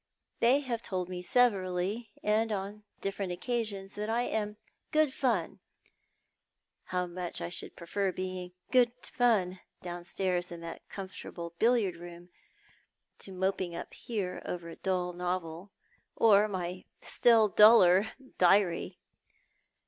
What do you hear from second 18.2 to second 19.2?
diary